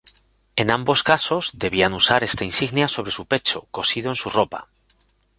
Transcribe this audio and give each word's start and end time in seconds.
En 0.55 0.71
ambos 0.71 1.03
casos, 1.03 1.51
debían 1.59 1.93
usar 1.93 2.23
esta 2.23 2.43
insignia 2.43 2.87
sobre 2.87 3.11
su 3.11 3.27
pecho, 3.27 3.67
cosido 3.69 4.09
en 4.09 4.15
su 4.15 4.31
ropa. 4.31 4.67